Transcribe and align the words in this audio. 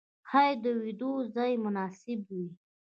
ښايې 0.29 0.53
د 0.63 0.65
ويدېدو 0.79 1.11
ځای 1.35 1.51
مناسب 1.65 2.19
وي. 2.31 2.47